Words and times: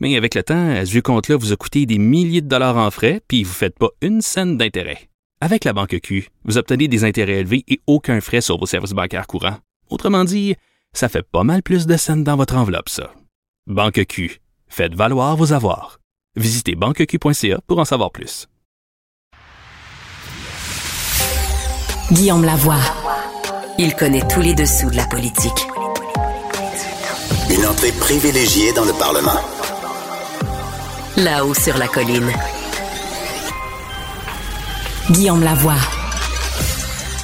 Mais 0.00 0.16
avec 0.16 0.34
le 0.34 0.42
temps, 0.42 0.84
ce 0.84 0.90
vieux 0.90 1.02
compte-là 1.02 1.36
vous 1.36 1.52
a 1.52 1.56
coûté 1.56 1.86
des 1.86 1.98
milliers 1.98 2.40
de 2.40 2.48
dollars 2.48 2.78
en 2.78 2.90
frais, 2.90 3.20
puis 3.28 3.44
vous 3.44 3.50
ne 3.50 3.54
faites 3.54 3.78
pas 3.78 3.90
une 4.00 4.22
scène 4.22 4.56
d'intérêt. 4.56 5.10
Avec 5.42 5.64
la 5.64 5.72
Banque 5.72 5.98
Q, 6.02 6.28
vous 6.44 6.58
obtenez 6.58 6.88
des 6.88 7.04
intérêts 7.04 7.40
élevés 7.40 7.64
et 7.68 7.80
aucun 7.86 8.20
frais 8.20 8.40
sur 8.40 8.58
vos 8.58 8.66
services 8.66 8.92
bancaires 8.92 9.26
courants. 9.26 9.58
Autrement 9.90 10.24
dit, 10.24 10.54
ça 10.92 11.08
fait 11.08 11.22
pas 11.22 11.44
mal 11.44 11.62
plus 11.62 11.86
de 11.86 11.96
scènes 11.96 12.24
dans 12.24 12.36
votre 12.36 12.56
enveloppe, 12.56 12.88
ça. 12.88 13.12
Banque 13.66 14.04
Q. 14.06 14.40
Faites 14.68 14.94
valoir 14.94 15.36
vos 15.36 15.52
avoirs. 15.52 16.00
Visitez 16.36 16.74
banqueq.ca 16.74 17.60
pour 17.66 17.78
en 17.78 17.84
savoir 17.84 18.10
plus. 18.10 18.46
Guillaume 22.12 22.44
Lavoie. 22.44 22.80
Il 23.78 23.94
connaît 23.94 24.26
tous 24.28 24.40
les 24.40 24.54
dessous 24.54 24.90
de 24.90 24.96
la 24.96 25.06
politique. 25.06 25.66
Une 27.50 27.66
entrée 27.66 27.92
privilégiée 27.92 28.72
dans 28.72 28.84
le 28.84 28.92
Parlement. 28.92 29.40
Là-haut 31.24 31.52
sur 31.52 31.76
la 31.76 31.86
colline. 31.86 32.30
Guillaume 35.10 35.42
Lavoie. 35.42 35.76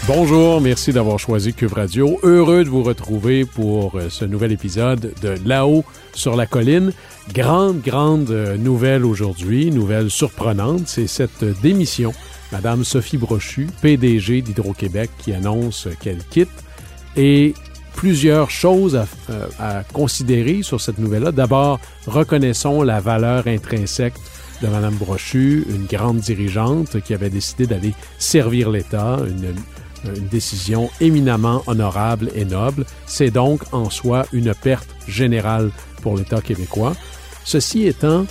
Bonjour, 0.06 0.60
merci 0.60 0.92
d'avoir 0.92 1.18
choisi 1.18 1.54
Cube 1.54 1.72
Radio. 1.72 2.20
Heureux 2.22 2.64
de 2.64 2.68
vous 2.68 2.82
retrouver 2.82 3.46
pour 3.46 3.96
euh, 3.96 4.10
ce 4.10 4.26
nouvel 4.26 4.52
épisode 4.52 5.14
de 5.22 5.36
Là-haut 5.46 5.82
sur 6.12 6.36
la 6.36 6.44
colline. 6.44 6.92
Grande, 7.32 7.80
grande 7.80 8.30
euh, 8.30 8.58
nouvelle 8.58 9.06
aujourd'hui, 9.06 9.70
nouvelle 9.70 10.10
surprenante, 10.10 10.88
c'est 10.88 11.06
cette 11.06 11.44
démission. 11.62 12.12
Madame 12.52 12.84
Sophie 12.84 13.16
Brochu, 13.16 13.66
PDG 13.80 14.42
d'Hydro-Québec, 14.42 15.10
qui 15.18 15.32
annonce 15.32 15.88
qu'elle 16.00 16.22
quitte. 16.24 16.50
Et 17.16 17.54
plusieurs 17.96 18.50
choses 18.50 18.94
à, 18.94 19.06
euh, 19.30 19.46
à 19.58 19.82
considérer 19.92 20.62
sur 20.62 20.80
cette 20.80 20.98
nouvelle-là. 20.98 21.32
D'abord, 21.32 21.80
reconnaissons 22.06 22.82
la 22.82 23.00
valeur 23.00 23.48
intrinsèque 23.48 24.14
de 24.62 24.68
Madame 24.68 24.94
Brochu, 24.94 25.64
une 25.68 25.86
grande 25.86 26.18
dirigeante 26.18 27.00
qui 27.02 27.14
avait 27.14 27.30
décidé 27.30 27.66
d'aller 27.66 27.94
servir 28.18 28.70
l'État, 28.70 29.18
une, 29.26 29.54
décision 30.30 30.88
éminemment 31.00 31.64
honorable 31.66 32.30
et 32.36 32.44
noble. 32.44 32.84
C'est 33.06 33.30
donc 33.30 33.62
en 33.72 33.90
soi 33.90 34.24
une 34.32 34.54
perte 34.54 34.86
générale 35.08 35.72
pour 36.00 36.16
l'État 36.16 36.40
québécois. 36.40 36.92
Ceci 37.42 37.88
étant, 37.88 38.24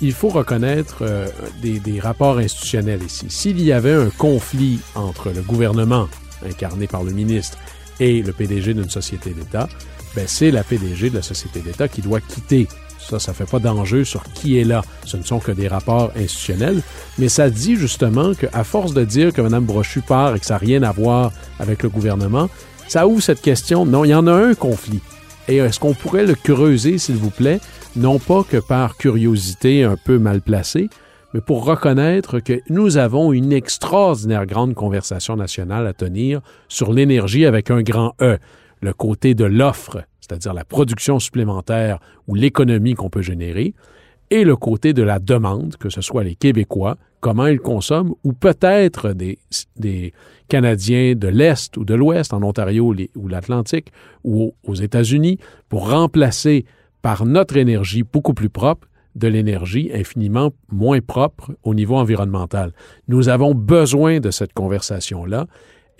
il 0.00 0.12
faut 0.12 0.28
reconnaître 0.28 0.98
euh, 1.02 1.26
des, 1.62 1.98
rapports 1.98 2.38
institutionnels 2.38 3.02
ici. 3.02 3.26
S'il 3.28 3.60
y 3.60 3.72
avait 3.72 3.94
un 3.94 4.10
conflit 4.10 4.78
entre 4.94 5.30
le 5.30 5.42
gouvernement, 5.42 6.08
incarné 6.48 6.86
par 6.86 7.02
le 7.02 7.10
ministre, 7.10 7.58
et 8.00 8.22
le 8.22 8.32
PDG 8.32 8.74
d'une 8.74 8.90
société 8.90 9.30
d'État, 9.30 9.68
ben 10.16 10.24
c'est 10.26 10.50
la 10.50 10.64
PDG 10.64 11.10
de 11.10 11.16
la 11.16 11.22
société 11.22 11.60
d'État 11.60 11.86
qui 11.86 12.00
doit 12.00 12.20
quitter. 12.20 12.66
Ça, 12.98 13.18
ça 13.18 13.32
fait 13.32 13.48
pas 13.48 13.58
d'enjeu 13.58 14.04
sur 14.04 14.22
qui 14.24 14.58
est 14.58 14.64
là. 14.64 14.82
Ce 15.04 15.16
ne 15.16 15.22
sont 15.22 15.38
que 15.38 15.52
des 15.52 15.68
rapports 15.68 16.12
institutionnels, 16.16 16.82
mais 17.18 17.28
ça 17.28 17.50
dit 17.50 17.76
justement 17.76 18.34
qu'à 18.34 18.64
force 18.64 18.92
de 18.94 19.04
dire 19.04 19.32
que 19.32 19.40
Mme 19.40 19.64
Brochu 19.64 20.00
part 20.00 20.34
et 20.34 20.40
que 20.40 20.46
ça 20.46 20.54
n'a 20.54 20.58
rien 20.58 20.82
à 20.82 20.92
voir 20.92 21.32
avec 21.58 21.82
le 21.82 21.88
gouvernement, 21.88 22.48
ça 22.88 23.06
ouvre 23.06 23.22
cette 23.22 23.40
question. 23.40 23.86
Non, 23.86 24.04
il 24.04 24.08
y 24.08 24.14
en 24.14 24.26
a 24.26 24.32
un 24.32 24.54
conflit. 24.54 25.00
Et 25.48 25.56
est-ce 25.56 25.80
qu'on 25.80 25.94
pourrait 25.94 26.26
le 26.26 26.34
creuser, 26.34 26.98
s'il 26.98 27.16
vous 27.16 27.30
plaît, 27.30 27.60
non 27.96 28.18
pas 28.18 28.44
que 28.44 28.58
par 28.58 28.96
curiosité 28.96 29.84
un 29.84 29.96
peu 29.96 30.18
mal 30.18 30.40
placée, 30.40 30.90
mais 31.32 31.40
pour 31.40 31.64
reconnaître 31.64 32.40
que 32.40 32.60
nous 32.68 32.96
avons 32.96 33.32
une 33.32 33.52
extraordinaire 33.52 34.46
grande 34.46 34.74
conversation 34.74 35.36
nationale 35.36 35.86
à 35.86 35.92
tenir 35.92 36.40
sur 36.68 36.92
l'énergie 36.92 37.46
avec 37.46 37.70
un 37.70 37.82
grand 37.82 38.14
E, 38.20 38.38
le 38.80 38.92
côté 38.92 39.34
de 39.34 39.44
l'offre, 39.44 40.02
c'est-à-dire 40.20 40.54
la 40.54 40.64
production 40.64 41.18
supplémentaire 41.18 41.98
ou 42.26 42.34
l'économie 42.34 42.94
qu'on 42.94 43.10
peut 43.10 43.22
générer, 43.22 43.74
et 44.30 44.44
le 44.44 44.56
côté 44.56 44.92
de 44.92 45.02
la 45.02 45.18
demande, 45.18 45.76
que 45.76 45.88
ce 45.88 46.00
soit 46.00 46.22
les 46.22 46.36
Québécois, 46.36 46.96
comment 47.20 47.46
ils 47.46 47.58
consomment, 47.58 48.14
ou 48.22 48.32
peut-être 48.32 49.12
des, 49.12 49.38
des 49.76 50.12
Canadiens 50.48 51.14
de 51.14 51.28
l'Est 51.28 51.76
ou 51.76 51.84
de 51.84 51.94
l'Ouest, 51.94 52.32
en 52.32 52.42
Ontario 52.42 52.94
ou 53.16 53.28
l'Atlantique, 53.28 53.92
ou 54.24 54.54
aux 54.64 54.74
États-Unis, 54.74 55.38
pour 55.68 55.90
remplacer 55.90 56.64
par 57.02 57.26
notre 57.26 57.56
énergie 57.56 58.04
beaucoup 58.04 58.34
plus 58.34 58.50
propre 58.50 58.88
de 59.14 59.28
l'énergie 59.28 59.90
infiniment 59.92 60.50
moins 60.70 61.00
propre 61.00 61.52
au 61.62 61.74
niveau 61.74 61.96
environnemental. 61.96 62.72
Nous 63.08 63.28
avons 63.28 63.54
besoin 63.54 64.20
de 64.20 64.30
cette 64.30 64.52
conversation-là 64.52 65.46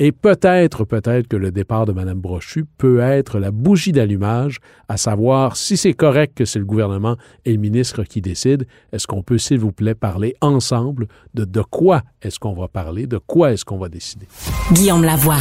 et 0.03 0.13
peut-être, 0.13 0.85
peut-être 0.85 1.29
que 1.29 1.37
le 1.37 1.53
départ 1.53 1.85
de 1.85 1.93
Mme 1.93 2.19
Brochu 2.19 2.65
peut 2.79 3.01
être 3.01 3.39
la 3.39 3.51
bougie 3.51 3.93
d'allumage, 3.93 4.57
à 4.89 4.97
savoir 4.97 5.57
si 5.57 5.77
c'est 5.77 5.93
correct 5.93 6.33
que 6.35 6.47
c'est 6.47 6.59
le 6.59 6.65
gouvernement 6.65 7.17
et 7.45 7.53
le 7.53 7.59
ministre 7.59 8.05
qui 8.05 8.23
décident. 8.23 8.65
Est-ce 8.93 9.07
qu'on 9.07 9.23
peut, 9.23 9.37
s'il 9.37 9.59
vous 9.59 9.73
plaît, 9.73 9.95
parler 9.95 10.35
ensemble 10.41 11.07
de 11.35 11.45
de 11.45 11.61
quoi 11.61 12.01
est-ce 12.23 12.39
qu'on 12.39 12.55
va 12.55 12.67
parler, 12.67 13.07
de 13.07 13.19
quoi 13.19 13.53
est-ce 13.53 13.67
qu'on 13.67 13.77
va 13.77 13.91
décider? 13.91 14.27
Guillaume 14.73 15.05
Lavoie, 15.05 15.37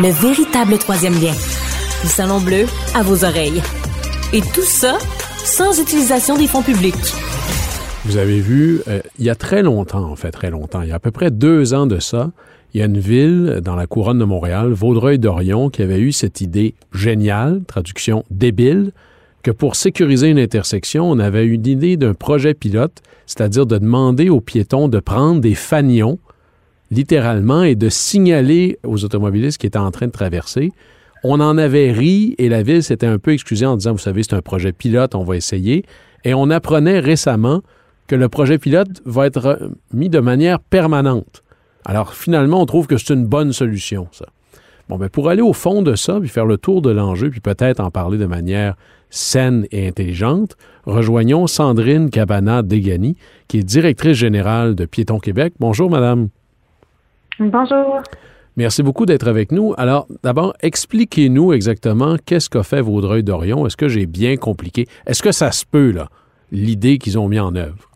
le 0.00 0.10
véritable 0.10 0.76
troisième 0.78 1.14
lien. 1.14 1.34
Le 2.02 2.08
Salon 2.08 2.40
Bleu 2.40 2.66
à 2.96 3.04
vos 3.04 3.24
oreilles. 3.24 3.62
Et 4.32 4.40
tout 4.40 4.62
ça 4.62 4.98
sans 5.48 5.80
utilisation 5.80 6.36
des 6.36 6.46
fonds 6.46 6.62
publics. 6.62 6.94
Vous 8.04 8.18
avez 8.18 8.38
vu, 8.38 8.82
euh, 8.86 9.00
il 9.18 9.24
y 9.24 9.30
a 9.30 9.34
très 9.34 9.62
longtemps, 9.62 10.04
en 10.04 10.14
fait, 10.14 10.30
très 10.30 10.50
longtemps, 10.50 10.82
il 10.82 10.90
y 10.90 10.92
a 10.92 10.96
à 10.96 10.98
peu 10.98 11.10
près 11.10 11.30
deux 11.30 11.72
ans 11.72 11.86
de 11.86 11.98
ça, 11.98 12.30
il 12.74 12.80
y 12.80 12.82
a 12.82 12.86
une 12.86 12.98
ville 12.98 13.60
dans 13.64 13.74
la 13.74 13.86
couronne 13.86 14.18
de 14.18 14.26
Montréal, 14.26 14.72
Vaudreuil-Dorion, 14.72 15.70
qui 15.70 15.80
avait 15.80 16.00
eu 16.00 16.12
cette 16.12 16.42
idée 16.42 16.74
géniale, 16.92 17.62
traduction 17.66 18.24
débile, 18.30 18.92
que 19.42 19.50
pour 19.50 19.74
sécuriser 19.74 20.28
une 20.28 20.38
intersection, 20.38 21.10
on 21.10 21.18
avait 21.18 21.44
eu 21.44 21.52
une 21.52 21.66
idée 21.66 21.96
d'un 21.96 22.12
projet 22.12 22.52
pilote, 22.52 23.00
c'est-à-dire 23.24 23.64
de 23.64 23.78
demander 23.78 24.28
aux 24.28 24.42
piétons 24.42 24.88
de 24.88 25.00
prendre 25.00 25.40
des 25.40 25.54
fanions, 25.54 26.18
littéralement, 26.90 27.62
et 27.62 27.74
de 27.74 27.88
signaler 27.88 28.78
aux 28.84 29.02
automobilistes 29.02 29.56
qui 29.56 29.66
étaient 29.66 29.78
en 29.78 29.90
train 29.92 30.08
de 30.08 30.12
traverser. 30.12 30.72
On 31.24 31.40
en 31.40 31.58
avait 31.58 31.90
ri 31.90 32.34
et 32.38 32.48
la 32.48 32.62
ville 32.62 32.82
s'était 32.82 33.06
un 33.06 33.18
peu 33.18 33.32
excusée 33.32 33.66
en 33.66 33.76
disant, 33.76 33.92
vous 33.92 33.98
savez, 33.98 34.22
c'est 34.22 34.34
un 34.34 34.42
projet 34.42 34.72
pilote, 34.72 35.14
on 35.14 35.24
va 35.24 35.36
essayer. 35.36 35.84
Et 36.24 36.34
on 36.34 36.50
apprenait 36.50 37.00
récemment 37.00 37.62
que 38.06 38.16
le 38.16 38.28
projet 38.28 38.58
pilote 38.58 39.02
va 39.04 39.26
être 39.26 39.70
mis 39.92 40.08
de 40.08 40.20
manière 40.20 40.60
permanente. 40.60 41.42
Alors 41.84 42.14
finalement, 42.14 42.60
on 42.60 42.66
trouve 42.66 42.86
que 42.86 42.96
c'est 42.96 43.14
une 43.14 43.26
bonne 43.26 43.52
solution, 43.52 44.08
ça. 44.12 44.26
Bon, 44.88 44.96
ben 44.96 45.10
pour 45.10 45.28
aller 45.28 45.42
au 45.42 45.52
fond 45.52 45.82
de 45.82 45.94
ça, 45.96 46.18
puis 46.18 46.30
faire 46.30 46.46
le 46.46 46.56
tour 46.56 46.80
de 46.80 46.90
l'enjeu, 46.90 47.28
puis 47.28 47.40
peut-être 47.40 47.80
en 47.80 47.90
parler 47.90 48.16
de 48.16 48.24
manière 48.24 48.74
saine 49.10 49.66
et 49.70 49.86
intelligente, 49.86 50.56
rejoignons 50.86 51.46
Sandrine 51.46 52.08
Cabana-Degani, 52.08 53.16
qui 53.48 53.58
est 53.58 53.62
directrice 53.62 54.16
générale 54.16 54.74
de 54.74 54.86
Piéton 54.86 55.18
Québec. 55.18 55.54
Bonjour, 55.60 55.90
madame. 55.90 56.28
Bonjour. 57.38 58.02
Merci 58.58 58.82
beaucoup 58.82 59.06
d'être 59.06 59.28
avec 59.28 59.52
nous. 59.52 59.72
Alors, 59.78 60.08
d'abord, 60.24 60.52
expliquez-nous 60.62 61.52
exactement 61.52 62.16
qu'est-ce 62.26 62.50
qu'a 62.50 62.64
fait 62.64 62.80
Vaudreuil-Dorion. 62.80 63.64
Est-ce 63.68 63.76
que 63.76 63.86
j'ai 63.86 64.06
bien 64.06 64.36
compliqué? 64.36 64.88
Est-ce 65.06 65.22
que 65.22 65.30
ça 65.30 65.52
se 65.52 65.64
peut, 65.64 65.92
là, 65.92 66.08
l'idée 66.50 66.98
qu'ils 66.98 67.20
ont 67.20 67.28
mis 67.28 67.38
en 67.38 67.54
œuvre? 67.54 67.87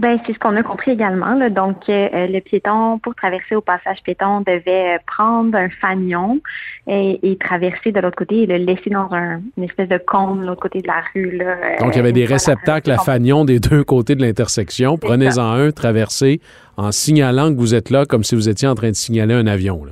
Ben, 0.00 0.18
c'est 0.26 0.32
ce 0.32 0.38
qu'on 0.38 0.56
a 0.56 0.62
compris 0.62 0.92
également. 0.92 1.34
Là. 1.34 1.50
Donc, 1.50 1.86
euh, 1.90 2.08
le 2.26 2.40
piéton, 2.40 2.98
pour 3.00 3.14
traverser 3.14 3.54
au 3.54 3.60
passage 3.60 3.98
piéton, 4.02 4.40
devait 4.40 4.98
prendre 5.06 5.54
un 5.54 5.68
fanion 5.68 6.40
et, 6.86 7.20
et 7.22 7.36
traverser 7.36 7.92
de 7.92 8.00
l'autre 8.00 8.16
côté 8.16 8.44
et 8.44 8.46
le 8.46 8.56
laisser 8.56 8.88
dans 8.88 9.12
un, 9.12 9.42
une 9.58 9.64
espèce 9.64 9.90
de 9.90 9.98
cône 9.98 10.40
de 10.40 10.46
l'autre 10.46 10.62
côté 10.62 10.80
de 10.80 10.86
la 10.86 11.02
rue. 11.12 11.36
Là, 11.36 11.54
Donc, 11.80 11.94
il 11.94 11.98
y 11.98 12.00
avait 12.00 12.14
des 12.14 12.24
réceptacles 12.24 12.90
à 12.90 12.96
fanion 12.96 13.44
des 13.44 13.60
deux 13.60 13.84
côtés 13.84 14.14
de 14.14 14.22
l'intersection. 14.22 14.96
Prenez-en 14.96 15.52
un, 15.52 15.70
traversez 15.70 16.40
en 16.78 16.92
signalant 16.92 17.52
que 17.52 17.58
vous 17.58 17.74
êtes 17.74 17.90
là 17.90 18.06
comme 18.06 18.24
si 18.24 18.34
vous 18.34 18.48
étiez 18.48 18.68
en 18.68 18.74
train 18.74 18.88
de 18.88 18.94
signaler 18.94 19.34
un 19.34 19.46
avion. 19.46 19.82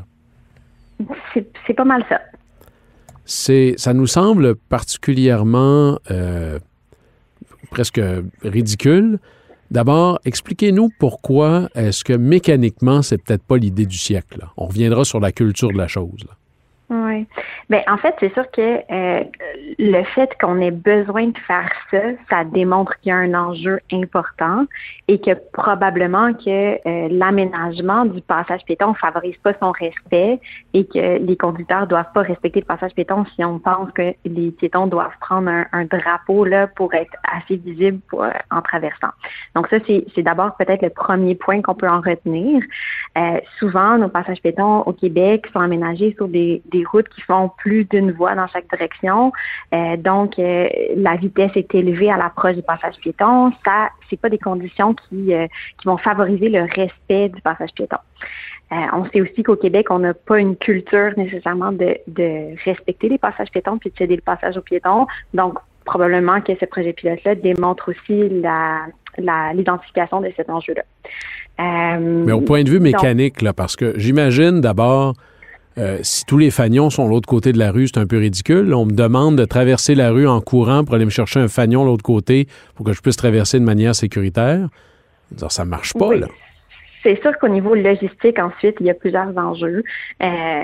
C'est 1.66 1.74
pas 1.74 1.84
mal 1.84 2.02
ça. 2.08 2.18
C'est, 3.26 3.74
ça 3.76 3.92
nous 3.92 4.06
semble 4.06 4.56
particulièrement 4.56 5.98
euh, 6.10 6.58
presque 7.70 8.00
ridicule. 8.42 9.18
D'abord, 9.70 10.18
expliquez-nous 10.24 10.88
pourquoi 10.98 11.68
est-ce 11.74 12.02
que 12.02 12.14
mécaniquement, 12.14 13.02
c'est 13.02 13.18
peut-être 13.18 13.42
pas 13.42 13.58
l'idée 13.58 13.86
du 13.86 13.98
siècle. 13.98 14.46
On 14.56 14.66
reviendra 14.66 15.04
sur 15.04 15.20
la 15.20 15.30
culture 15.30 15.70
de 15.70 15.76
la 15.76 15.88
chose. 15.88 16.24
Là. 16.26 16.96
Oui. 17.08 17.26
Ben 17.70 17.82
en 17.88 17.96
fait, 17.96 18.14
c'est 18.20 18.32
sûr 18.34 18.50
que 18.50 18.60
euh, 18.60 19.24
le 19.78 20.02
fait 20.14 20.30
qu'on 20.40 20.60
ait 20.60 20.70
besoin 20.70 21.28
de 21.28 21.38
faire 21.38 21.70
ça, 21.90 22.00
ça 22.28 22.44
démontre 22.44 22.98
qu'il 23.00 23.10
y 23.10 23.12
a 23.12 23.16
un 23.16 23.32
enjeu 23.32 23.80
important 23.92 24.66
et 25.06 25.18
que 25.18 25.30
probablement 25.52 26.34
que 26.34 26.74
euh, 26.86 27.08
l'aménagement 27.10 28.04
du 28.04 28.20
passage 28.20 28.62
piéton 28.66 28.92
favorise 28.94 29.36
pas 29.38 29.54
son 29.60 29.72
respect 29.72 30.38
et 30.74 30.86
que 30.86 31.18
les 31.18 31.36
conducteurs 31.36 31.86
doivent 31.86 32.12
pas 32.12 32.22
respecter 32.22 32.60
le 32.60 32.66
passage 32.66 32.92
piéton 32.92 33.24
si 33.34 33.42
on 33.42 33.58
pense 33.58 33.90
que 33.92 34.14
les 34.26 34.50
piétons 34.50 34.86
doivent 34.86 35.16
prendre 35.20 35.48
un, 35.48 35.84
drapeau 35.86 36.44
là 36.44 36.66
pour 36.66 36.92
être 36.92 37.12
assez 37.22 37.56
visibles 37.56 38.00
pour, 38.08 38.24
euh, 38.24 38.30
en 38.50 38.60
traversant. 38.60 39.08
Donc 39.54 39.68
ça, 39.68 39.76
c'est 39.86 40.22
d'abord 40.22 40.56
peut-être 40.56 40.82
le 40.82 40.90
premier 40.90 41.34
point 41.34 41.62
qu'on 41.62 41.74
peut 41.74 41.88
en 41.88 42.02
retenir. 42.02 42.62
souvent, 43.58 43.96
nos 43.96 44.08
passages 44.08 44.42
piétons 44.42 44.80
au 44.82 44.92
Québec 44.92 45.46
sont 45.52 45.60
aménagés 45.60 46.14
sur 46.18 46.28
des 46.28 46.62
des 46.66 46.84
routes 46.84 46.97
qui 47.02 47.20
font 47.22 47.50
plus 47.58 47.84
d'une 47.84 48.12
voie 48.12 48.34
dans 48.34 48.46
chaque 48.48 48.68
direction. 48.68 49.32
Euh, 49.74 49.96
donc, 49.96 50.38
euh, 50.38 50.68
la 50.96 51.16
vitesse 51.16 51.52
est 51.54 51.74
élevée 51.74 52.10
à 52.10 52.16
l'approche 52.16 52.56
du 52.56 52.62
passage 52.62 52.96
piéton. 52.96 53.52
Ça, 53.64 53.90
c'est 54.08 54.20
pas 54.20 54.28
des 54.28 54.38
conditions 54.38 54.94
qui, 54.94 55.34
euh, 55.34 55.46
qui 55.78 55.86
vont 55.86 55.98
favoriser 55.98 56.48
le 56.48 56.62
respect 56.62 57.28
du 57.28 57.40
passage 57.42 57.70
piéton. 57.74 57.98
on 58.70 59.04
sait 59.10 59.20
aussi 59.20 59.42
qu'au 59.42 59.56
Québec, 59.56 59.86
on 59.90 60.00
n'a 60.00 60.14
pas 60.14 60.38
une 60.38 60.56
culture 60.56 61.12
nécessairement 61.16 61.72
de, 61.72 61.96
de 62.06 62.54
respecter 62.64 63.08
les 63.08 63.18
passages 63.18 63.50
piétons 63.50 63.78
puis 63.78 63.90
de 63.90 63.96
céder 63.96 64.16
le 64.16 64.22
passage 64.22 64.56
aux 64.56 64.62
piétons. 64.62 65.06
Donc, 65.34 65.58
probablement 65.84 66.40
que 66.42 66.52
ce 66.60 66.66
projet 66.66 66.92
pilote-là 66.92 67.34
démontre 67.34 67.90
aussi 67.90 68.28
la, 68.28 68.86
l'identification 69.54 70.20
de 70.20 70.30
cet 70.36 70.50
enjeu-là. 70.50 70.82
Mais 71.98 72.32
au 72.32 72.42
point 72.42 72.62
de 72.62 72.70
vue 72.70 72.80
mécanique, 72.80 73.42
là, 73.42 73.52
parce 73.52 73.74
que 73.74 73.98
j'imagine 73.98 74.60
d'abord 74.60 75.14
euh, 75.78 75.98
si 76.02 76.24
tous 76.24 76.38
les 76.38 76.50
fanions 76.50 76.90
sont 76.90 77.04
de 77.04 77.10
l'autre 77.10 77.28
côté 77.28 77.52
de 77.52 77.58
la 77.58 77.70
rue, 77.70 77.88
c'est 77.88 77.98
un 77.98 78.06
peu 78.06 78.18
ridicule. 78.18 78.74
On 78.74 78.84
me 78.84 78.92
demande 78.92 79.36
de 79.36 79.44
traverser 79.44 79.94
la 79.94 80.10
rue 80.10 80.26
en 80.26 80.40
courant 80.40 80.84
pour 80.84 80.94
aller 80.94 81.04
me 81.04 81.10
chercher 81.10 81.40
un 81.40 81.48
fanion 81.48 81.84
de 81.84 81.90
l'autre 81.90 82.02
côté 82.02 82.48
pour 82.74 82.84
que 82.84 82.92
je 82.92 83.00
puisse 83.00 83.16
traverser 83.16 83.60
de 83.60 83.64
manière 83.64 83.94
sécuritaire. 83.94 84.68
Ça 85.48 85.64
ne 85.64 85.70
marche 85.70 85.94
pas, 85.94 86.14
là. 86.14 86.26
C'est 87.02 87.20
sûr 87.22 87.36
qu'au 87.38 87.48
niveau 87.48 87.74
logistique, 87.74 88.38
ensuite, 88.38 88.76
il 88.80 88.86
y 88.86 88.90
a 88.90 88.94
plusieurs 88.94 89.36
enjeux. 89.36 89.82
Euh, 90.22 90.62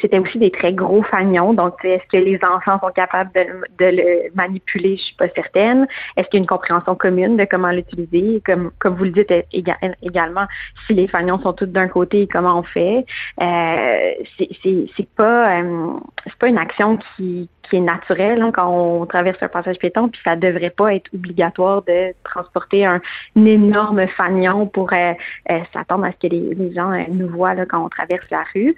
C'était 0.00 0.18
aussi 0.18 0.38
des 0.38 0.50
très 0.50 0.72
gros 0.72 1.02
fanions. 1.02 1.52
Donc, 1.52 1.84
est-ce 1.84 2.06
que 2.10 2.22
les 2.22 2.38
enfants 2.44 2.78
sont 2.80 2.92
capables 2.92 3.30
de, 3.34 3.84
le 3.84 4.34
manipuler? 4.34 4.96
Je 4.96 5.02
suis 5.02 5.16
pas 5.16 5.28
certaine. 5.34 5.86
Est-ce 6.16 6.28
qu'il 6.28 6.38
y 6.38 6.40
a 6.40 6.44
une 6.44 6.46
compréhension 6.46 6.94
commune 6.94 7.36
de 7.36 7.44
comment 7.44 7.70
l'utiliser? 7.70 8.42
Comme, 8.44 8.70
comme 8.78 8.94
vous 8.94 9.04
le 9.04 9.10
dites 9.10 9.32
également, 9.52 10.46
si 10.86 10.94
les 10.94 11.08
fanions 11.08 11.40
sont 11.40 11.52
tous 11.52 11.66
d'un 11.66 11.88
côté, 11.88 12.28
comment 12.30 12.58
on 12.58 12.62
fait? 12.62 13.04
Euh, 13.40 14.10
c'est 14.38 15.08
pas, 15.16 15.60
euh, 15.60 15.92
pas 16.38 16.48
une 16.48 16.58
action 16.58 16.98
qui, 17.16 17.48
qui 17.68 17.76
est 17.76 17.80
naturel 17.80 18.40
hein, 18.42 18.50
quand 18.52 18.68
on 18.68 19.06
traverse 19.06 19.42
un 19.42 19.48
passage 19.48 19.78
piéton, 19.78 20.08
puis 20.08 20.20
ça 20.24 20.36
devrait 20.36 20.70
pas 20.70 20.94
être 20.94 21.12
obligatoire 21.14 21.82
de 21.82 22.14
transporter 22.24 22.84
un, 22.84 23.00
énorme 23.36 24.06
fanion 24.08 24.66
pour 24.66 24.92
euh, 24.92 25.12
euh, 25.50 25.60
s'attendre 25.72 26.04
à 26.04 26.12
ce 26.12 26.26
que 26.26 26.32
les, 26.32 26.72
gens 26.72 26.92
euh, 26.92 27.04
nous 27.10 27.28
voient 27.28 27.54
là, 27.54 27.66
quand 27.66 27.84
on 27.84 27.88
traverse 27.88 28.26
la 28.30 28.44
rue. 28.54 28.74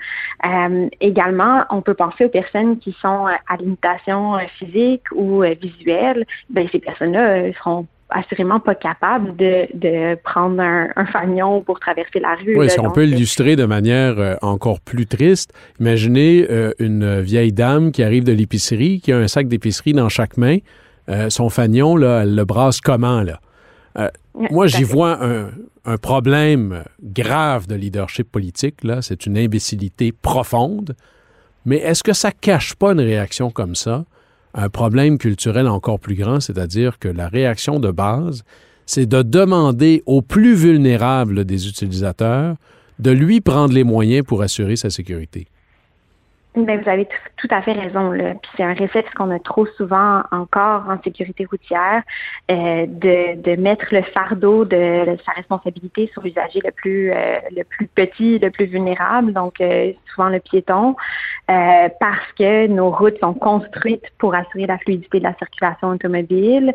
également, 1.00 1.64
on 1.70 1.82
peut 1.82 1.94
penser 1.94 2.24
aux 2.24 2.30
personnes 2.30 2.78
qui 2.78 2.92
sont 3.00 3.26
à 3.26 3.56
limitation 3.58 4.38
physique 4.58 5.04
ou 5.12 5.42
visuelle. 5.60 6.24
Ben, 6.50 6.68
ces 6.70 6.78
personnes-là 6.78 7.52
seront 7.54 7.86
assurément 8.10 8.60
pas 8.60 8.74
capable 8.74 9.36
de, 9.36 9.66
de 9.74 10.14
prendre 10.22 10.60
un, 10.60 10.88
un, 10.94 11.06
fanion 11.06 11.62
pour 11.62 11.80
traverser 11.80 12.20
la 12.20 12.34
rue. 12.36 12.56
Oui, 12.56 12.70
si 12.70 12.78
on 12.80 12.90
peut 12.90 13.02
euh, 13.02 13.06
l'illustrer 13.06 13.56
de 13.56 13.64
manière 13.64 14.18
euh, 14.18 14.36
encore 14.42 14.80
plus 14.80 15.06
triste, 15.06 15.52
imaginez 15.80 16.46
euh, 16.50 16.72
une 16.78 17.20
vieille 17.20 17.52
dame 17.52 17.90
qui 17.90 18.02
arrive 18.02 18.24
de 18.24 18.32
l'épicerie, 18.32 19.00
qui 19.00 19.12
a 19.12 19.18
un 19.18 19.28
sac 19.28 19.48
d'épicerie 19.48 19.92
dans 19.92 20.08
chaque 20.08 20.36
main. 20.36 20.58
son 21.28 21.50
fanion, 21.50 21.96
là, 21.96 22.22
elle 22.22 22.34
le 22.34 22.44
brasse 22.44 22.80
comment, 22.80 23.22
là? 23.22 23.40
moi, 24.50 24.66
j'y 24.66 24.84
vois 24.84 25.24
un, 25.24 25.50
un, 25.86 25.96
problème 25.96 26.84
grave 27.02 27.66
de 27.66 27.74
leadership 27.74 28.30
politique, 28.30 28.84
là. 28.84 29.00
C'est 29.00 29.24
une 29.24 29.38
imbécilité 29.38 30.12
profonde. 30.12 30.94
Mais 31.64 31.78
est-ce 31.78 32.02
que 32.02 32.12
ça 32.12 32.30
cache 32.30 32.74
pas 32.74 32.92
une 32.92 33.00
réaction 33.00 33.50
comme 33.50 33.74
ça? 33.74 34.04
Un 34.56 34.70
problème 34.70 35.18
culturel 35.18 35.68
encore 35.68 36.00
plus 36.00 36.14
grand, 36.14 36.40
c'est-à-dire 36.40 36.98
que 36.98 37.08
la 37.08 37.28
réaction 37.28 37.78
de 37.78 37.90
base, 37.90 38.42
c'est 38.86 39.06
de 39.06 39.22
demander 39.22 40.02
aux 40.06 40.22
plus 40.22 40.54
vulnérables 40.54 41.44
des 41.44 41.68
utilisateurs 41.68 42.56
de 42.98 43.10
lui 43.10 43.42
prendre 43.42 43.74
les 43.74 43.84
moyens 43.84 44.24
pour 44.24 44.40
assurer 44.42 44.76
sa 44.76 44.88
sécurité. 44.88 45.46
Ben, 46.56 46.80
vous 46.80 46.88
avez 46.88 47.06
tout, 47.36 47.48
à 47.50 47.60
fait 47.60 47.72
raison. 47.72 48.10
Là. 48.12 48.32
Puis 48.32 48.50
c'est 48.56 48.62
un 48.62 48.72
réflexe 48.72 49.12
qu'on 49.12 49.30
a 49.30 49.38
trop 49.38 49.66
souvent 49.76 50.22
encore 50.32 50.84
en 50.88 51.00
sécurité 51.02 51.44
routière, 51.44 52.02
euh, 52.50 52.86
de, 52.88 53.42
de 53.42 53.60
mettre 53.60 53.86
le 53.90 54.00
fardeau 54.00 54.64
de, 54.64 55.18
sa 55.26 55.32
responsabilité 55.32 56.08
sur 56.14 56.22
l'usager 56.22 56.60
le 56.64 56.70
plus 56.70 57.12
euh, 57.12 57.38
le 57.54 57.62
plus 57.62 57.86
petit, 57.88 58.38
le 58.38 58.50
plus 58.50 58.64
vulnérable, 58.64 59.34
donc 59.34 59.60
euh, 59.60 59.92
souvent 60.14 60.30
le 60.30 60.40
piéton, 60.40 60.96
parce 61.46 62.32
que 62.38 62.66
nos 62.68 62.90
routes 62.90 63.18
sont 63.20 63.34
construites 63.34 64.10
pour 64.18 64.34
assurer 64.34 64.66
la 64.66 64.78
fluidité 64.78 65.18
de 65.18 65.24
la 65.24 65.34
circulation 65.34 65.90
automobile, 65.90 66.74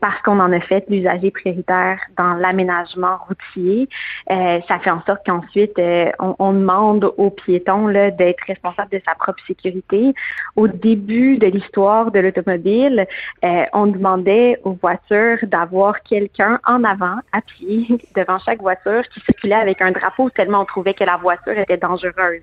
parce 0.00 0.20
qu'on 0.22 0.38
en 0.38 0.52
a 0.52 0.60
fait 0.60 0.84
l'usager 0.88 1.30
prioritaire 1.30 1.98
dans 2.16 2.34
l'aménagement 2.34 3.18
routier. 3.26 3.88
ça 4.28 4.78
fait 4.78 4.90
en 4.90 5.02
sorte 5.06 5.22
qu'ensuite 5.26 5.80
on, 6.20 6.36
on, 6.38 6.52
demande 6.52 7.12
aux 7.16 7.30
piétons 7.30 7.88
d'être 7.88 8.44
responsables 8.46 8.90
de 8.90 9.00
sa 9.06 9.14
propre 9.14 9.42
sécurité. 9.46 10.14
Au 10.56 10.68
début 10.68 11.38
de 11.38 11.46
l'histoire 11.46 12.10
de 12.10 12.20
l'automobile, 12.20 13.06
euh, 13.44 13.64
on 13.72 13.86
demandait 13.86 14.58
aux 14.64 14.72
voitures 14.72 15.38
d'avoir 15.44 16.02
quelqu'un 16.02 16.60
en 16.66 16.84
avant, 16.84 17.16
à 17.32 17.40
pied, 17.40 17.86
devant 18.16 18.38
chaque 18.38 18.60
voiture, 18.60 19.02
qui 19.12 19.20
circulait 19.20 19.54
avec 19.54 19.80
un 19.80 19.92
drapeau 19.92 20.30
tellement 20.30 20.60
on 20.60 20.64
trouvait 20.64 20.94
que 20.94 21.04
la 21.04 21.16
voiture 21.16 21.58
était 21.58 21.76
dangereuse. 21.76 22.42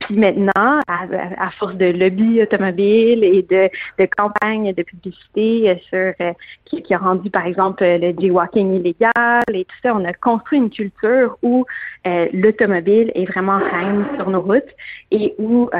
Puis 0.00 0.16
maintenant, 0.16 0.80
à, 0.86 1.50
force 1.58 1.76
de 1.76 1.86
lobby 1.86 2.42
automobile 2.42 3.24
et 3.24 3.42
de, 3.42 3.70
de 3.98 4.08
campagne 4.16 4.74
de 4.74 4.82
publicité 4.82 5.70
euh, 5.70 5.74
sur 5.88 6.12
euh, 6.20 6.32
qui, 6.66 6.82
qui, 6.82 6.92
a 6.92 6.98
rendu 6.98 7.30
par 7.30 7.46
exemple 7.46 7.82
le 7.84 8.12
jaywalking 8.18 8.74
illégal 8.74 9.44
et 9.52 9.64
tout 9.64 9.76
ça, 9.82 9.94
on 9.94 10.04
a 10.04 10.12
construit 10.12 10.58
une 10.58 10.68
culture 10.68 11.38
où 11.42 11.64
euh, 12.06 12.26
l'automobile 12.32 13.10
est 13.14 13.24
vraiment 13.24 13.58
reine 13.58 14.04
sur 14.16 14.28
nos 14.30 14.40
routes 14.40 14.62
et 15.10 15.34
où 15.38 15.70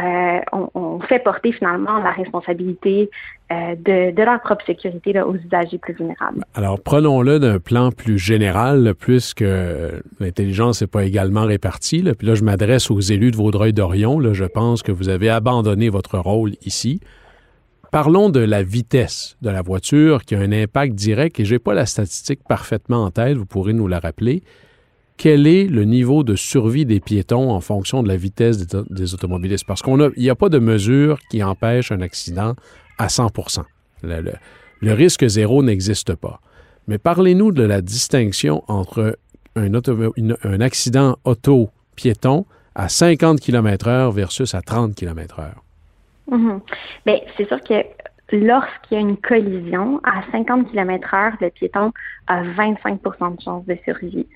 on, 0.52 0.70
on, 0.74 1.00
fait 1.00 1.18
porter 1.18 1.52
finalement 1.52 1.98
la 1.98 2.12
responsabilité 2.12 3.10
de, 3.50 4.10
de, 4.10 4.22
leur 4.22 4.40
propre 4.40 4.64
sécurité 4.64 5.20
aux 5.20 5.34
usagers 5.34 5.78
plus 5.78 5.92
vulnérables. 5.92 6.42
Alors 6.54 6.80
prenons-le 6.80 7.38
d'un 7.38 7.58
plan 7.58 7.90
plus 7.90 8.18
général, 8.18 8.94
puisque 8.98 9.44
l'intelligence 10.20 10.80
n'est 10.80 10.86
pas 10.86 11.04
également 11.04 11.44
répartie. 11.44 12.00
Là. 12.00 12.14
Puis 12.14 12.26
là, 12.26 12.34
je 12.34 12.42
m'adresse 12.42 12.90
aux 12.90 13.00
élus 13.00 13.30
de 13.30 13.36
Vaudreuil-Dorion 13.36 14.20
je 14.32 14.44
pense 14.44 14.82
que 14.82 14.92
vous 14.92 15.08
avez 15.08 15.30
abandonné 15.30 15.88
votre 15.88 16.18
rôle 16.18 16.52
ici. 16.64 17.00
Parlons 17.90 18.28
de 18.28 18.40
la 18.40 18.62
vitesse 18.62 19.36
de 19.42 19.50
la 19.50 19.62
voiture 19.62 20.24
qui 20.24 20.34
a 20.34 20.40
un 20.40 20.52
impact 20.52 20.94
direct, 20.94 21.38
et 21.38 21.44
je 21.44 21.54
n'ai 21.54 21.58
pas 21.58 21.74
la 21.74 21.86
statistique 21.86 22.40
parfaitement 22.48 23.04
en 23.04 23.10
tête, 23.10 23.36
vous 23.36 23.46
pourrez 23.46 23.72
nous 23.72 23.86
la 23.86 24.00
rappeler. 24.00 24.42
Quel 25.16 25.46
est 25.46 25.64
le 25.66 25.84
niveau 25.84 26.24
de 26.24 26.34
survie 26.34 26.84
des 26.84 27.00
piétons 27.00 27.50
en 27.50 27.60
fonction 27.60 28.02
de 28.02 28.08
la 28.08 28.16
vitesse 28.16 28.66
des, 28.66 29.14
automobilistes? 29.14 29.64
Parce 29.66 29.80
qu'il 29.80 30.12
n'y 30.16 30.30
a 30.30 30.34
pas 30.34 30.48
de 30.48 30.58
mesure 30.58 31.18
qui 31.30 31.42
empêche 31.42 31.92
un 31.92 32.00
accident 32.00 32.54
à 32.98 33.08
100 33.08 33.30
le, 34.02 34.32
le, 34.80 34.92
risque 34.92 35.26
zéro 35.26 35.62
n'existe 35.62 36.14
pas. 36.14 36.40
Mais 36.88 36.98
parlez-nous 36.98 37.52
de 37.52 37.62
la 37.62 37.80
distinction 37.80 38.62
entre 38.68 39.16
un, 39.56 40.60
accident 40.60 41.16
auto-piéton 41.24 42.44
à 42.74 42.88
50 42.88 43.40
km 43.40 43.88
heure 43.88 44.12
versus 44.12 44.54
à 44.54 44.62
30 44.62 44.94
km 44.94 45.40
heure? 45.40 45.62
Mm 46.30 46.58
c'est 47.36 47.46
sûr 47.46 47.60
que 47.60 47.74
lorsqu'il 48.34 48.94
y 48.94 48.96
a 48.96 49.00
une 49.00 49.16
collision 49.16 50.00
à 50.04 50.22
50 50.32 50.70
km 50.70 51.14
heure, 51.14 51.32
le 51.40 51.50
piéton 51.50 51.92
a 52.26 52.42
25% 52.42 53.36
de 53.36 53.42
chance 53.42 53.64
de 53.66 53.76
survie. 53.84 54.26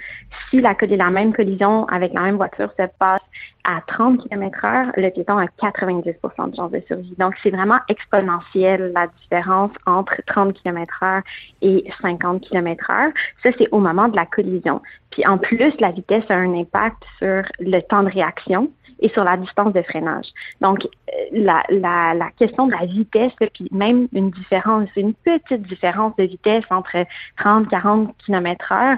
Si 0.51 0.61
la 0.61 1.11
même 1.11 1.33
collision 1.33 1.87
avec 1.87 2.13
la 2.13 2.23
même 2.23 2.37
voiture 2.37 2.71
se 2.79 2.85
passe 2.99 3.21
à 3.69 3.83
30 3.87 4.27
km 4.27 4.65
heure, 4.65 4.87
le 4.97 5.11
piéton 5.11 5.37
a 5.37 5.45
90% 5.45 6.51
de 6.51 6.57
chance 6.57 6.71
de 6.71 6.83
survie. 6.89 7.15
Donc, 7.19 7.35
c'est 7.43 7.51
vraiment 7.51 7.79
exponentiel 7.89 8.93
la 8.95 9.09
différence 9.21 9.73
entre 9.85 10.15
30 10.27 10.55
km 10.55 11.03
heure 11.03 11.23
et 11.61 11.85
50 12.01 12.41
km 12.41 12.91
heure. 12.91 13.13
Ça, 13.43 13.51
c'est 13.59 13.69
au 13.71 13.79
moment 13.79 14.09
de 14.09 14.17
la 14.17 14.25
collision. 14.25 14.81
Puis 15.11 15.27
en 15.27 15.37
plus, 15.37 15.73
la 15.81 15.91
vitesse 15.91 16.25
a 16.31 16.35
un 16.35 16.55
impact 16.55 17.03
sur 17.19 17.43
le 17.61 17.81
temps 17.81 18.05
de 18.05 18.11
réaction 18.11 18.71
et 19.01 19.09
sur 19.11 19.25
la 19.25 19.37
distance 19.37 19.73
de 19.73 19.83
freinage. 19.83 20.27
Donc, 20.61 20.85
euh, 20.85 21.11
la, 21.33 22.31
question 22.39 22.67
de 22.67 22.73
la 22.73 22.87
vitesse, 22.87 23.33
puis 23.55 23.69
même 23.71 24.09
une 24.13 24.31
différence, 24.31 24.89
une 24.97 25.15
petite 25.15 25.63
différence 25.63 26.15
de 26.17 26.25
vitesse 26.25 26.65
entre 26.71 27.05
30, 27.37 27.69
40 27.69 28.15
km 28.25 28.73
heure, 28.73 28.97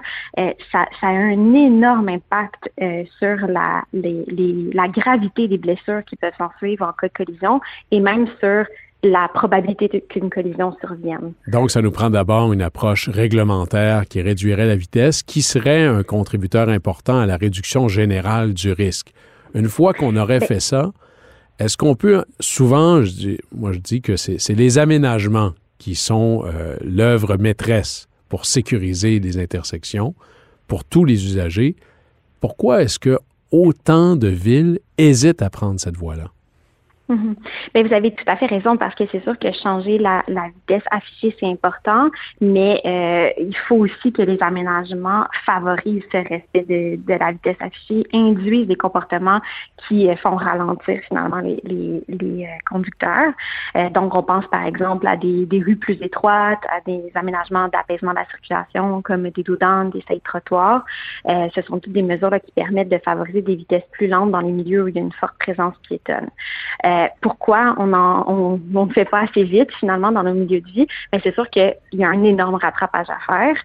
ça, 0.72 0.86
ça, 1.00 1.08
a 1.08 1.10
un 1.10 1.54
énorme 1.54 2.08
impact 2.08 2.70
sur 3.18 3.36
la, 3.46 3.82
les, 3.92 4.24
la 4.72 4.88
gravité 4.88 5.48
des 5.48 5.58
blessures 5.58 6.04
qui 6.04 6.16
peuvent 6.16 6.32
s'en 6.38 6.50
suivre 6.58 6.86
en 6.86 6.92
cas 6.92 7.08
de 7.08 7.12
collision 7.12 7.60
et 7.90 8.00
même 8.00 8.26
sur 8.40 8.64
la 9.02 9.28
probabilité 9.32 10.04
qu'une 10.08 10.28
collision 10.28 10.76
survienne. 10.80 11.32
Donc, 11.46 11.70
ça 11.70 11.80
nous 11.80 11.90
prend 11.90 12.10
d'abord 12.10 12.52
une 12.52 12.60
approche 12.60 13.08
réglementaire 13.08 14.06
qui 14.06 14.20
réduirait 14.20 14.66
la 14.66 14.76
vitesse, 14.76 15.22
qui 15.22 15.40
serait 15.40 15.84
un 15.84 16.02
contributeur 16.02 16.68
important 16.68 17.18
à 17.18 17.26
la 17.26 17.36
réduction 17.36 17.88
générale 17.88 18.52
du 18.52 18.72
risque. 18.72 19.12
Une 19.54 19.68
fois 19.68 19.94
qu'on 19.94 20.16
aurait 20.16 20.40
fait 20.40 20.60
ça, 20.60 20.92
est-ce 21.58 21.76
qu'on 21.76 21.94
peut, 21.94 22.24
souvent, 22.40 23.02
je 23.02 23.10
dis, 23.10 23.38
moi 23.54 23.72
je 23.72 23.78
dis 23.78 24.00
que 24.00 24.16
c'est 24.16 24.54
les 24.54 24.78
aménagements 24.78 25.52
qui 25.78 25.94
sont 25.94 26.44
euh, 26.44 26.76
l'œuvre 26.82 27.36
maîtresse 27.36 28.06
pour 28.28 28.46
sécuriser 28.46 29.18
les 29.18 29.38
intersections 29.38 30.14
pour 30.68 30.84
tous 30.84 31.04
les 31.04 31.24
usagers. 31.26 31.74
Pourquoi 32.40 32.82
est-ce 32.82 32.98
que 32.98 33.18
autant 33.50 34.16
de 34.16 34.28
villes 34.28 34.80
hésitent 34.98 35.42
à 35.42 35.50
prendre 35.50 35.80
cette 35.80 35.96
voie-là? 35.96 36.30
Mhm. 37.10 37.34
Ben, 37.74 37.86
vous 37.86 37.92
avez 37.92 38.12
tout 38.12 38.24
à 38.28 38.36
fait 38.36 38.46
raison 38.46 38.76
parce 38.76 38.94
que 38.94 39.02
c'est 39.10 39.22
sûr 39.24 39.36
que 39.36 39.50
changer 39.50 39.98
la, 39.98 40.22
vitesse 40.28 40.84
affichée, 40.92 41.34
c'est 41.40 41.46
important, 41.46 42.08
mais 42.40 42.80
euh, 42.86 43.30
il 43.36 43.56
faut 43.66 43.78
aussi 43.78 44.12
que 44.12 44.22
les 44.22 44.40
aménagements 44.40 45.24
favorisent 45.44 46.04
ce 46.12 46.18
respect 46.18 46.64
de, 46.68 47.14
la 47.18 47.32
vitesse 47.32 47.56
affichée, 47.58 48.06
induisent 48.12 48.68
des 48.68 48.76
comportements 48.76 49.40
qui 49.88 50.08
euh, 50.08 50.14
font 50.16 50.36
ralentir 50.36 51.00
finalement 51.08 51.40
les, 51.40 52.04
euh, 52.08 52.46
conducteurs. 52.70 53.32
donc, 53.92 54.14
on 54.14 54.22
pense 54.22 54.46
par 54.46 54.64
exemple 54.64 55.06
à 55.08 55.16
des, 55.16 55.46
rues 55.66 55.76
plus 55.76 56.00
étroites, 56.00 56.62
à 56.68 56.80
des 56.86 57.10
aménagements 57.16 57.66
d'apaisement 57.68 58.12
de 58.12 58.18
la 58.18 58.26
circulation 58.26 59.02
comme 59.02 59.28
des 59.30 59.42
dos 59.42 59.56
des 59.56 60.04
sailles 60.06 60.20
trottoirs. 60.20 60.84
ce 61.26 61.62
sont 61.66 61.80
toutes 61.80 61.92
des 61.92 62.02
mesures 62.02 62.30
qui 62.44 62.52
permettent 62.52 62.88
de 62.88 62.98
favoriser 62.98 63.42
des 63.42 63.56
vitesses 63.56 63.88
plus 63.90 64.06
lentes 64.06 64.30
dans 64.30 64.40
les 64.40 64.52
milieux 64.52 64.84
où 64.84 64.88
il 64.88 64.94
y 64.94 64.98
a 64.98 65.02
une 65.02 65.12
forte 65.12 65.36
présence 65.38 65.74
piétonne. 65.82 66.28
Pourquoi 67.20 67.74
on 67.78 67.90
on, 67.92 68.60
ne 68.86 68.92
fait 68.92 69.04
pas 69.04 69.20
assez 69.20 69.44
vite 69.44 69.70
finalement 69.78 70.12
dans 70.12 70.22
nos 70.22 70.34
milieux 70.34 70.60
de 70.60 70.70
vie, 70.70 70.86
ben, 71.12 71.20
c'est 71.22 71.34
sûr 71.34 71.48
qu'il 71.50 71.74
y 71.92 72.04
a 72.04 72.08
un 72.08 72.22
énorme 72.24 72.56
rattrapage 72.56 73.08
à 73.10 73.18
faire, 73.26 73.56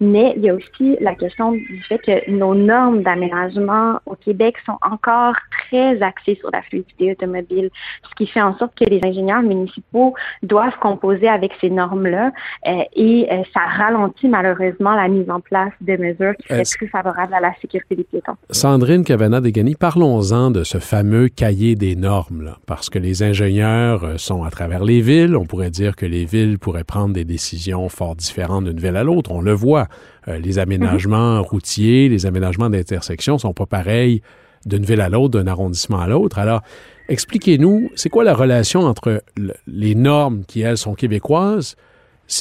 mais 0.00 0.34
il 0.36 0.44
y 0.44 0.50
a 0.50 0.54
aussi 0.54 0.96
la 1.00 1.14
question 1.14 1.52
du 1.52 1.82
fait 1.88 1.98
que 1.98 2.30
nos 2.30 2.54
normes 2.54 3.02
d'aménagement 3.02 4.00
au 4.06 4.14
Québec 4.14 4.56
sont 4.66 4.78
encore 4.82 5.34
très 5.68 6.00
axées 6.02 6.36
sur 6.40 6.50
la 6.52 6.62
fluidité 6.62 7.12
automobile, 7.12 7.70
ce 8.08 8.14
qui 8.16 8.26
fait 8.26 8.42
en 8.42 8.56
sorte 8.58 8.74
que 8.74 8.84
les 8.84 9.00
ingénieurs 9.04 9.42
municipaux 9.42 10.14
doivent 10.42 10.78
composer 10.80 11.28
avec 11.28 11.52
ces 11.60 11.70
normes-là 11.70 12.32
euh, 12.66 12.82
et 12.94 13.26
euh, 13.30 13.42
ça 13.52 13.60
ralentit 13.60 14.28
malheureusement 14.28 14.94
la 14.94 15.08
mise 15.08 15.30
en 15.30 15.40
place 15.40 15.72
de 15.80 15.96
mesures 15.96 16.34
qui 16.36 16.48
seraient 16.48 16.78
plus 16.78 16.88
favorables 16.88 17.34
à 17.34 17.40
la 17.40 17.54
sécurité 17.60 17.96
des 17.96 18.04
piétons. 18.04 18.36
Sandrine 18.50 19.04
Cavana-Degani, 19.04 19.74
parlons-en 19.74 20.50
de 20.50 20.64
ce 20.64 20.78
fameux 20.78 21.28
cahier 21.28 21.74
des 21.74 21.96
normes, 21.96 22.42
là, 22.42 22.58
parce 22.66 22.83
que 22.90 22.98
les 22.98 23.22
ingénieurs 23.22 24.04
euh, 24.04 24.18
sont 24.18 24.44
à 24.44 24.50
travers 24.50 24.84
les 24.84 25.00
villes. 25.00 25.36
On 25.36 25.46
pourrait 25.46 25.70
dire 25.70 25.96
que 25.96 26.06
les 26.06 26.24
villes 26.24 26.58
pourraient 26.58 26.84
prendre 26.84 27.14
des 27.14 27.24
décisions 27.24 27.88
fort 27.88 28.16
différentes 28.16 28.64
d'une 28.64 28.78
ville 28.78 28.96
à 28.96 29.04
l'autre. 29.04 29.30
On 29.30 29.40
le 29.40 29.52
voit. 29.52 29.88
Euh, 30.28 30.38
les 30.38 30.58
aménagements 30.58 31.36
mhm. 31.36 31.42
routiers, 31.42 32.08
les 32.08 32.26
aménagements 32.26 32.70
d'intersection 32.70 33.38
sont 33.38 33.52
pas 33.52 33.66
pareils 33.66 34.22
d'une 34.66 34.84
ville 34.84 35.00
à 35.00 35.08
l'autre, 35.08 35.38
d'un 35.38 35.46
arrondissement 35.46 36.00
à 36.00 36.06
l'autre. 36.06 36.38
Alors, 36.38 36.62
expliquez-nous, 37.08 37.90
c'est 37.94 38.08
quoi 38.08 38.24
la 38.24 38.34
relation 38.34 38.80
entre 38.80 39.22
les 39.66 39.94
normes 39.94 40.44
qui, 40.46 40.62
elles, 40.62 40.78
sont 40.78 40.94
québécoises? 40.94 41.76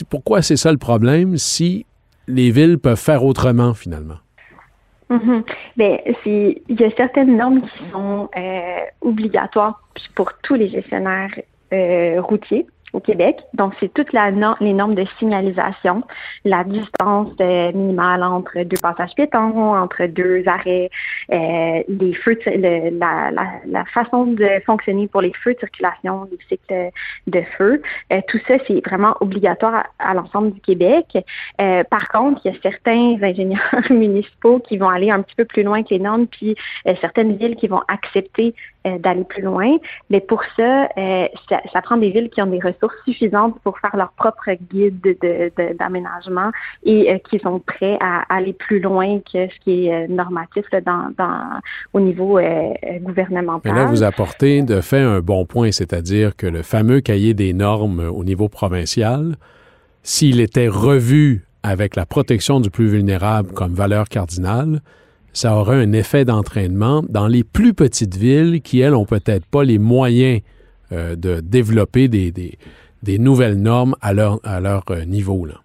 pourquoi 0.10 0.42
c'est 0.42 0.56
ça 0.56 0.72
le 0.72 0.78
problème 0.78 1.38
si 1.38 1.86
les 2.28 2.52
villes 2.52 2.80
peuvent 2.80 2.98
faire 2.98 3.26
autrement, 3.26 3.74
finalement? 3.74 4.23
Ben, 5.78 6.00
il 6.26 6.62
y 6.68 6.84
a 6.84 6.92
certaines 6.96 7.38
normes 7.38 7.62
qui 7.62 7.92
sont 7.92 8.30
euh, 8.36 8.78
obligatoires 9.02 9.82
pour 10.16 10.32
tous 10.42 10.56
les 10.56 10.70
gestionnaires 10.70 11.34
euh, 11.72 12.22
routiers 12.22 12.68
au 12.94 13.00
Québec. 13.00 13.42
Donc, 13.54 13.74
c'est 13.80 13.92
toutes 13.94 14.14
les 14.14 14.74
normes 14.74 14.96
de 14.96 15.06
signalisation, 15.20 16.04
la 16.46 16.64
distance 16.64 17.32
euh, 17.42 17.72
minimale 17.74 18.24
entre 18.24 18.64
deux 18.64 18.78
passages 18.82 19.14
piétons, 19.16 19.76
entre 19.76 20.06
deux 20.06 20.44
arrêts, 20.48 20.90
euh, 21.32 21.84
les 21.88 22.14
feux, 22.14 22.38
la, 22.46 23.32
la, 23.32 23.46
la, 23.66 23.86
façon 23.86 24.26
de 24.26 24.48
fonctionner 24.66 25.08
pour 25.08 25.22
les 25.22 25.34
feux 25.44 25.54
de 25.54 25.60
circulation, 25.60 26.28
les 26.32 26.38
cycles 26.48 26.92
de 27.28 27.42
feu. 27.58 27.82
Euh, 28.12 28.22
tout 28.28 28.40
ça, 28.48 28.56
c'est 28.68 28.86
vraiment 28.86 29.16
obligatoire 29.20 29.86
à, 30.00 30.14
l'ensemble 30.14 30.52
du 30.52 30.62
Québec. 30.62 31.18
Euh, 31.62 31.84
par 31.84 32.08
contre, 32.10 32.42
il 32.46 32.54
y 32.54 32.56
a 32.56 32.60
certains 32.62 33.18
ingénieurs 33.22 33.62
municipaux 33.90 34.60
qui 34.60 34.78
vont 34.78 34.90
aller 34.90 35.10
un 35.10 35.22
petit 35.22 35.36
peu 35.36 35.46
plus 35.46 35.64
loin 35.64 35.84
que 35.84 35.90
les 35.90 36.00
normes, 36.00 36.28
puis 36.28 36.56
certaines 37.02 37.36
villes 37.38 37.56
qui 37.56 37.68
vont 37.68 37.82
accepter 37.88 38.54
d'aller 38.86 39.24
plus 39.24 39.42
loin. 39.42 39.78
Mais 40.10 40.20
pour 40.20 40.44
ça, 40.58 40.88
ça, 41.50 41.62
ça 41.72 41.82
prend 41.82 41.98
des 41.98 42.12
villes 42.12 42.30
qui 42.30 42.42
ont 42.42 42.48
des 42.48 42.60
ressources 42.60 42.96
suffisantes 43.06 43.60
pour 43.64 43.80
faire 43.80 43.96
leur 43.96 44.12
propre 44.12 44.52
guide 44.72 45.18
d'aménagement 45.80 46.52
et 46.84 47.12
euh, 47.12 47.18
qui 47.30 47.40
sont 47.40 47.60
prêts 47.60 47.98
à 48.00 48.24
aller 48.34 48.54
plus 48.54 48.80
loin 48.80 49.20
que 49.20 49.48
ce 49.48 49.60
qui 49.64 49.88
est 49.88 49.94
euh, 49.94 50.08
normatif 50.08 50.66
au 51.94 52.00
niveau 52.00 52.38
euh, 52.38 52.74
gouvernemental. 53.02 53.72
Mais 53.72 53.78
là, 53.78 53.86
vous 53.86 54.04
apportez 54.04 54.62
de 54.62 54.82
fait 54.82 55.00
un 55.00 55.20
bon 55.20 55.46
point, 55.46 55.72
c'est-à-dire 55.72 56.36
que 56.36 56.48
le 56.48 56.64
fameux 56.64 57.02
cahier 57.02 57.34
des 57.34 57.54
normes 57.54 58.00
au 58.00 58.24
niveau 58.24 58.50
provincial, 58.50 59.36
s'il 60.02 60.40
était 60.40 60.68
revu 60.68 61.46
avec 61.64 61.96
la 61.96 62.06
protection 62.06 62.60
du 62.60 62.70
plus 62.70 62.88
vulnérable 62.88 63.52
comme 63.54 63.74
valeur 63.74 64.10
cardinale, 64.10 64.82
ça 65.34 65.56
aurait 65.56 65.82
un 65.84 65.92
effet 65.94 66.26
d'entraînement 66.26 67.04
dans 67.10 67.28
les 67.28 67.44
plus 67.44 67.74
petites 67.74 68.16
villes 68.16 68.62
qui, 68.62 68.80
elles, 68.80 68.94
ont 68.94 69.06
peut-être 69.06 69.46
pas 69.46 69.64
les 69.64 69.80
moyens 69.80 70.42
euh, 70.92 71.16
de 71.16 71.40
développer 71.40 72.08
des, 72.08 72.58
nouvelles 73.20 73.60
normes 73.60 73.96
à 74.02 74.14
leur, 74.14 74.40
à 74.44 74.60
leur 74.60 74.84
euh, 74.92 75.06
niveau. 75.06 75.46
Là. 75.46 75.62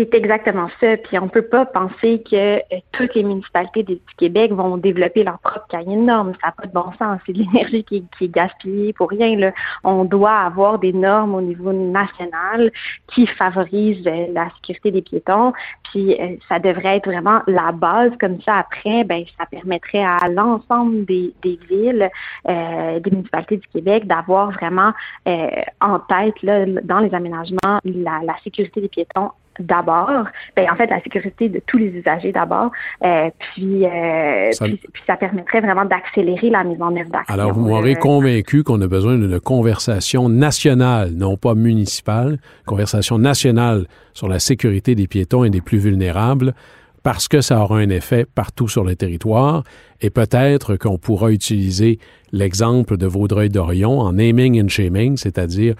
C'est 0.00 0.14
exactement 0.14 0.68
ça. 0.80 0.96
Puis 0.96 1.18
on 1.18 1.28
peut 1.28 1.42
pas 1.42 1.66
penser 1.66 2.22
que 2.22 2.56
euh, 2.56 2.78
toutes 2.92 3.14
les 3.14 3.22
municipalités 3.22 3.82
du 3.82 4.00
Québec 4.16 4.50
vont 4.50 4.78
développer 4.78 5.24
leur 5.24 5.38
propre 5.40 5.66
cahier 5.68 5.94
de 5.94 6.00
normes. 6.00 6.32
Ça 6.40 6.48
n'a 6.48 6.52
pas 6.52 6.66
de 6.66 6.72
bon 6.72 6.90
sens. 6.98 7.20
C'est 7.26 7.34
de 7.34 7.40
l'énergie 7.40 7.84
qui, 7.84 8.06
est 8.22 8.28
gaspillée 8.28 8.94
pour 8.94 9.10
rien. 9.10 9.52
On 9.84 10.04
doit 10.06 10.32
avoir 10.32 10.78
des 10.78 10.94
normes 10.94 11.34
au 11.34 11.42
niveau 11.42 11.74
national 11.74 12.72
qui 13.12 13.26
favorisent 13.26 14.06
euh, 14.06 14.28
la 14.32 14.48
sécurité 14.56 14.90
des 14.90 15.02
piétons. 15.02 15.52
Puis 15.90 16.18
euh, 16.18 16.36
ça 16.48 16.58
devrait 16.58 16.96
être 16.96 17.06
vraiment 17.06 17.42
la 17.46 17.70
base. 17.70 18.12
Comme 18.18 18.40
ça, 18.40 18.56
après, 18.56 19.04
ben 19.04 19.24
ça 19.38 19.44
permettrait 19.44 20.02
à 20.02 20.28
l'ensemble 20.30 21.04
des, 21.04 21.34
villes, 21.68 22.08
des 22.46 23.10
municipalités 23.10 23.58
du 23.58 23.68
Québec 23.68 24.06
d'avoir 24.06 24.50
vraiment 24.50 24.92
en 25.26 25.98
tête 25.98 26.42
là, 26.42 26.64
dans 26.66 27.00
les 27.00 27.14
aménagements 27.14 27.80
la 27.84 28.36
sécurité 28.42 28.80
des 28.80 28.88
piétons 28.88 29.30
d'abord, 29.60 30.24
ben, 30.56 30.66
en 30.70 30.76
fait, 30.76 30.86
la 30.86 31.02
sécurité 31.02 31.48
de 31.48 31.60
tous 31.66 31.78
les 31.78 31.88
usagers 31.88 32.32
d'abord, 32.32 32.70
euh, 33.04 33.30
puis, 33.38 33.84
euh, 33.84 34.52
ça... 34.52 34.64
Puis, 34.64 35.02
ça 35.06 35.16
permettrait 35.16 35.60
vraiment 35.60 35.84
d'accélérer 35.84 36.50
la 36.50 36.64
mise 36.64 36.80
en 36.80 36.94
œuvre 36.96 37.10
d'action. 37.10 37.34
Alors, 37.34 37.52
vous 37.52 37.66
m'aurez 37.66 37.92
euh, 37.92 38.00
convaincu 38.00 38.62
qu'on 38.62 38.80
a 38.80 38.86
besoin 38.86 39.16
d'une 39.16 39.40
conversation 39.40 40.28
nationale, 40.28 41.10
non 41.14 41.36
pas 41.36 41.54
municipale, 41.54 42.38
conversation 42.66 43.18
nationale 43.18 43.86
sur 44.12 44.28
la 44.28 44.38
sécurité 44.38 44.94
des 44.94 45.06
piétons 45.06 45.44
et 45.44 45.50
des 45.50 45.60
plus 45.60 45.78
vulnérables, 45.78 46.54
parce 47.02 47.28
que 47.28 47.40
ça 47.40 47.60
aura 47.60 47.78
un 47.78 47.88
effet 47.88 48.26
partout 48.26 48.68
sur 48.68 48.84
le 48.84 48.94
territoire, 48.94 49.62
et 50.00 50.10
peut-être 50.10 50.76
qu'on 50.76 50.98
pourra 50.98 51.30
utiliser 51.30 51.98
l'exemple 52.32 52.96
de 52.96 53.06
Vaudreuil-Dorion 53.06 54.00
en 54.00 54.12
naming 54.12 54.62
and 54.62 54.68
shaming, 54.68 55.16
c'est-à-dire 55.16 55.74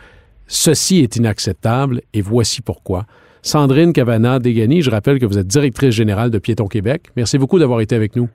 ceci 0.46 1.00
est 1.00 1.16
inacceptable 1.16 2.00
et 2.12 2.22
voici 2.22 2.62
pourquoi. 2.62 3.04
Sandrine 3.42 3.92
Cavana-Degani, 3.92 4.82
je 4.82 4.90
rappelle 4.90 5.18
que 5.18 5.26
vous 5.26 5.38
êtes 5.38 5.46
directrice 5.46 5.94
générale 5.94 6.30
de 6.30 6.38
Piéton 6.38 6.66
Québec. 6.66 7.08
Merci 7.16 7.38
beaucoup 7.38 7.58
d'avoir 7.58 7.80
été 7.80 7.94
avec 7.94 8.16
nous. 8.16 8.28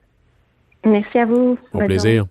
Merci 0.84 1.18
à 1.18 1.26
vous. 1.26 1.58
Au 1.72 1.78
plaisir. 1.78 2.26